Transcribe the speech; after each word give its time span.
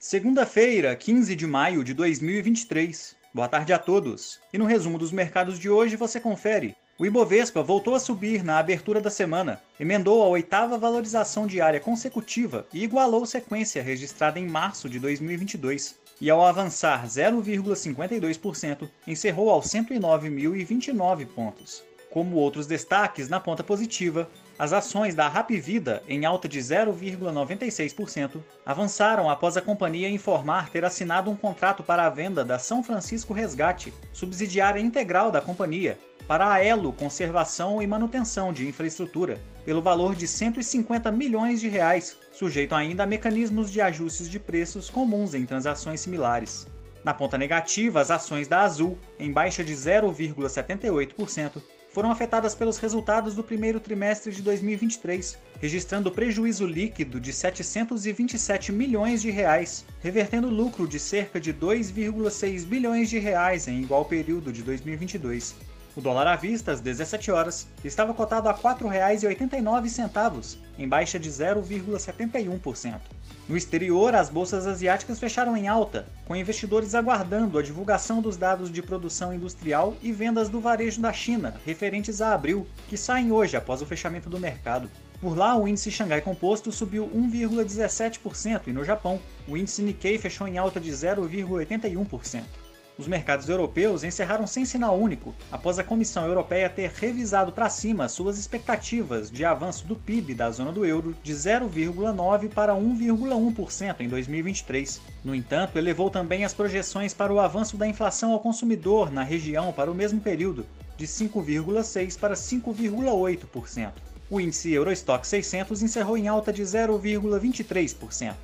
Segunda-feira, 0.00 0.94
15 0.94 1.34
de 1.34 1.44
maio 1.44 1.82
de 1.82 1.92
2023. 1.92 3.16
Boa 3.34 3.48
tarde 3.48 3.72
a 3.72 3.78
todos. 3.80 4.38
E 4.52 4.56
no 4.56 4.64
resumo 4.64 4.96
dos 4.96 5.10
mercados 5.10 5.58
de 5.58 5.68
hoje 5.68 5.96
você 5.96 6.20
confere. 6.20 6.76
O 6.96 7.04
Ibovespa 7.04 7.64
voltou 7.64 7.96
a 7.96 8.00
subir 8.00 8.44
na 8.44 8.60
abertura 8.60 9.00
da 9.00 9.10
semana, 9.10 9.60
emendou 9.78 10.22
a 10.22 10.28
oitava 10.28 10.78
valorização 10.78 11.48
diária 11.48 11.80
consecutiva 11.80 12.64
e 12.72 12.84
igualou 12.84 13.26
sequência 13.26 13.82
registrada 13.82 14.38
em 14.38 14.46
março 14.46 14.88
de 14.88 15.00
2022. 15.00 15.98
E 16.20 16.30
ao 16.30 16.46
avançar 16.46 17.04
0,52%, 17.04 18.88
encerrou 19.04 19.50
aos 19.50 19.66
109.029 19.66 21.26
pontos. 21.26 21.87
Como 22.10 22.36
outros 22.36 22.66
destaques 22.66 23.28
na 23.28 23.38
ponta 23.38 23.62
positiva, 23.62 24.28
as 24.58 24.72
ações 24.72 25.14
da 25.14 25.28
Rapvida, 25.28 26.02
em 26.08 26.24
alta 26.24 26.48
de 26.48 26.58
0,96%, 26.58 28.42
avançaram 28.64 29.30
após 29.30 29.56
a 29.56 29.62
companhia 29.62 30.08
informar 30.08 30.70
ter 30.70 30.84
assinado 30.84 31.30
um 31.30 31.36
contrato 31.36 31.82
para 31.82 32.06
a 32.06 32.10
venda 32.10 32.44
da 32.44 32.58
São 32.58 32.82
Francisco 32.82 33.32
Resgate, 33.32 33.92
subsidiária 34.12 34.80
integral 34.80 35.30
da 35.30 35.40
companhia, 35.40 35.98
para 36.26 36.50
a 36.52 36.64
Elo 36.64 36.92
Conservação 36.92 37.80
e 37.80 37.86
Manutenção 37.86 38.52
de 38.52 38.66
Infraestrutura, 38.66 39.38
pelo 39.64 39.80
valor 39.80 40.14
de 40.14 40.26
150 40.26 41.12
milhões 41.12 41.60
de 41.60 41.68
reais, 41.68 42.16
sujeito 42.32 42.74
ainda 42.74 43.04
a 43.04 43.06
mecanismos 43.06 43.70
de 43.70 43.80
ajustes 43.80 44.28
de 44.28 44.40
preços 44.40 44.90
comuns 44.90 45.34
em 45.34 45.46
transações 45.46 46.00
similares. 46.00 46.66
Na 47.04 47.14
ponta 47.14 47.38
negativa, 47.38 48.00
as 48.00 48.10
ações 48.10 48.48
da 48.48 48.62
Azul, 48.62 48.98
em 49.18 49.30
baixa 49.30 49.62
de 49.62 49.72
0,78%, 49.72 51.62
foram 51.98 52.12
afetadas 52.12 52.54
pelos 52.54 52.78
resultados 52.78 53.34
do 53.34 53.42
primeiro 53.42 53.80
trimestre 53.80 54.30
de 54.30 54.40
2023, 54.40 55.36
registrando 55.60 56.12
prejuízo 56.12 56.64
líquido 56.64 57.18
de 57.18 57.32
727 57.32 58.70
milhões 58.70 59.20
de 59.20 59.32
reais, 59.32 59.84
revertendo 60.00 60.48
lucro 60.48 60.86
de 60.86 61.00
cerca 61.00 61.40
de 61.40 61.52
2,6 61.52 62.64
bilhões 62.64 63.10
de 63.10 63.18
reais 63.18 63.66
em 63.66 63.82
igual 63.82 64.04
período 64.04 64.52
de 64.52 64.62
2022. 64.62 65.56
O 65.96 66.00
dólar 66.00 66.26
à 66.26 66.36
vista, 66.36 66.72
às 66.72 66.80
17 66.80 67.30
horas, 67.30 67.66
estava 67.82 68.14
cotado 68.14 68.48
a 68.48 68.52
R$ 68.52 68.58
4,89, 68.58 70.58
em 70.78 70.88
baixa 70.88 71.18
de 71.18 71.28
0,71%. 71.28 73.00
No 73.48 73.56
exterior, 73.56 74.14
as 74.14 74.28
bolsas 74.28 74.66
asiáticas 74.66 75.18
fecharam 75.18 75.56
em 75.56 75.66
alta, 75.66 76.06
com 76.26 76.36
investidores 76.36 76.94
aguardando 76.94 77.58
a 77.58 77.62
divulgação 77.62 78.20
dos 78.20 78.36
dados 78.36 78.70
de 78.70 78.82
produção 78.82 79.32
industrial 79.32 79.96
e 80.02 80.12
vendas 80.12 80.48
do 80.48 80.60
varejo 80.60 81.00
da 81.00 81.12
China, 81.12 81.54
referentes 81.64 82.20
a 82.20 82.34
abril, 82.34 82.66
que 82.88 82.96
saem 82.96 83.32
hoje 83.32 83.56
após 83.56 83.80
o 83.80 83.86
fechamento 83.86 84.28
do 84.28 84.38
mercado. 84.38 84.90
Por 85.20 85.36
lá, 85.36 85.56
o 85.56 85.66
índice 85.66 85.90
Xangai 85.90 86.20
Composto 86.20 86.70
subiu 86.70 87.08
1,17% 87.08 88.68
e 88.68 88.72
no 88.72 88.84
Japão, 88.84 89.18
o 89.48 89.56
índice 89.56 89.82
Nikkei 89.82 90.18
fechou 90.18 90.46
em 90.46 90.58
alta 90.58 90.78
de 90.78 90.92
0,81% 90.92 92.67
os 92.98 93.06
mercados 93.06 93.48
europeus 93.48 94.02
encerraram 94.02 94.46
sem 94.46 94.64
sinal 94.64 94.98
único, 94.98 95.32
após 95.52 95.78
a 95.78 95.84
Comissão 95.84 96.26
Europeia 96.26 96.68
ter 96.68 96.90
revisado 96.90 97.52
para 97.52 97.70
cima 97.70 98.08
suas 98.08 98.36
expectativas 98.36 99.30
de 99.30 99.44
avanço 99.44 99.86
do 99.86 99.94
PIB 99.94 100.34
da 100.34 100.50
zona 100.50 100.72
do 100.72 100.84
euro 100.84 101.14
de 101.22 101.32
0,9% 101.32 102.48
para 102.50 102.74
1,1% 102.74 104.00
em 104.00 104.08
2023. 104.08 105.00
No 105.24 105.34
entanto, 105.34 105.78
elevou 105.78 106.10
também 106.10 106.44
as 106.44 106.52
projeções 106.52 107.14
para 107.14 107.32
o 107.32 107.38
avanço 107.38 107.76
da 107.76 107.86
inflação 107.86 108.32
ao 108.32 108.40
consumidor 108.40 109.12
na 109.12 109.22
região 109.22 109.72
para 109.72 109.90
o 109.90 109.94
mesmo 109.94 110.20
período, 110.20 110.66
de 110.96 111.06
5,6% 111.06 112.18
para 112.18 112.34
5,8%. 112.34 113.92
O 114.28 114.40
índice 114.40 114.72
Eurostock 114.72 115.26
600 115.26 115.82
encerrou 115.82 116.16
em 116.16 116.28
alta 116.28 116.52
de 116.52 116.62
0,23%. 116.62 118.34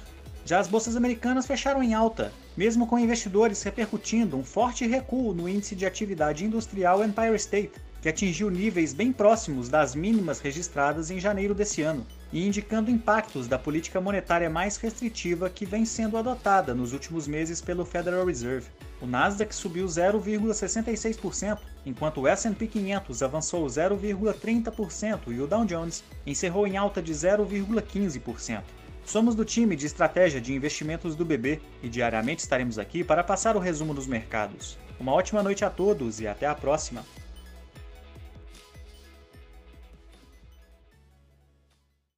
Já 0.46 0.58
as 0.58 0.68
bolsas 0.68 0.94
americanas 0.94 1.46
fecharam 1.46 1.82
em 1.82 1.94
alta, 1.94 2.30
mesmo 2.54 2.86
com 2.86 2.98
investidores 2.98 3.62
repercutindo 3.62 4.36
um 4.36 4.44
forte 4.44 4.86
recuo 4.86 5.32
no 5.32 5.48
índice 5.48 5.74
de 5.74 5.86
atividade 5.86 6.44
industrial 6.44 7.02
Empire 7.02 7.34
State, 7.36 7.72
que 8.02 8.10
atingiu 8.10 8.50
níveis 8.50 8.92
bem 8.92 9.10
próximos 9.10 9.70
das 9.70 9.94
mínimas 9.94 10.40
registradas 10.40 11.10
em 11.10 11.18
janeiro 11.18 11.54
desse 11.54 11.80
ano, 11.80 12.06
e 12.30 12.46
indicando 12.46 12.90
impactos 12.90 13.48
da 13.48 13.58
política 13.58 14.02
monetária 14.02 14.50
mais 14.50 14.76
restritiva 14.76 15.48
que 15.48 15.64
vem 15.64 15.86
sendo 15.86 16.18
adotada 16.18 16.74
nos 16.74 16.92
últimos 16.92 17.26
meses 17.26 17.62
pelo 17.62 17.86
Federal 17.86 18.26
Reserve. 18.26 18.68
O 19.00 19.06
Nasdaq 19.06 19.54
subiu 19.54 19.86
0,66%, 19.86 21.58
enquanto 21.86 22.20
o 22.20 22.28
S&P 22.28 22.66
500 22.66 23.22
avançou 23.22 23.64
0,30% 23.64 25.20
e 25.28 25.40
o 25.40 25.46
Dow 25.46 25.64
Jones 25.64 26.04
encerrou 26.26 26.66
em 26.66 26.76
alta 26.76 27.00
de 27.00 27.14
0,15%. 27.14 28.62
Somos 29.04 29.34
do 29.34 29.44
time 29.44 29.76
de 29.76 29.86
estratégia 29.86 30.40
de 30.40 30.54
investimentos 30.54 31.14
do 31.14 31.24
BB 31.24 31.60
e 31.82 31.88
diariamente 31.88 32.40
estaremos 32.40 32.78
aqui 32.78 33.04
para 33.04 33.22
passar 33.22 33.56
o 33.56 33.60
resumo 33.60 33.92
dos 33.92 34.06
mercados. 34.06 34.78
Uma 34.98 35.12
ótima 35.12 35.42
noite 35.42 35.64
a 35.64 35.70
todos 35.70 36.20
e 36.20 36.26
até 36.26 36.46
a 36.46 36.54
próxima! 36.54 37.04